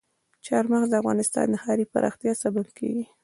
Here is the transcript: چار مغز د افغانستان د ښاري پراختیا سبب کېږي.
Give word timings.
چار 0.45 0.63
مغز 0.71 0.89
د 0.91 0.95
افغانستان 1.01 1.45
د 1.49 1.55
ښاري 1.63 1.85
پراختیا 1.93 2.33
سبب 2.43 2.65
کېږي. 2.77 3.05